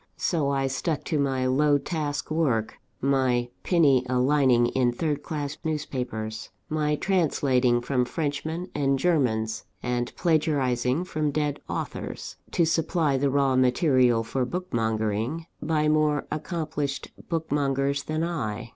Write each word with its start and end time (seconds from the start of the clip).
So 0.17 0.49
I 0.49 0.65
stuck 0.65 1.03
to 1.03 1.19
my 1.19 1.45
low 1.45 1.77
task 1.77 2.31
work; 2.31 2.79
my 3.01 3.49
penny 3.61 4.03
a 4.09 4.17
lining 4.17 4.65
in 4.69 4.91
third 4.91 5.21
class 5.21 5.59
newspapers; 5.63 6.49
my 6.69 6.95
translating 6.95 7.81
from 7.81 8.05
Frenchmen 8.05 8.71
and 8.73 8.97
Germans, 8.97 9.63
and 9.83 10.11
plagiarising 10.15 11.03
from 11.03 11.29
dead 11.29 11.59
authors, 11.69 12.35
to 12.49 12.65
supply 12.65 13.15
the 13.15 13.29
raw 13.29 13.55
material 13.55 14.23
for 14.23 14.43
bookmongering 14.43 15.45
by 15.61 15.87
more 15.87 16.25
accomplished 16.31 17.11
bookmongers 17.29 18.05
than 18.05 18.23
I. 18.23 18.69